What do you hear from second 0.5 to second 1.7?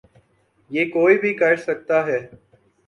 یہ کوئی بھی کر